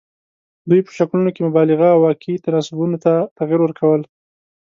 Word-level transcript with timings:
دوی 0.69 0.81
په 0.85 0.91
شکلونو 0.97 1.33
کې 1.35 1.41
مبالغه 1.47 1.87
او 1.95 1.99
واقعي 2.07 2.43
تناسبونو 2.45 2.97
ته 3.03 3.13
تغیر 3.37 3.59
ورکول. 3.63 4.01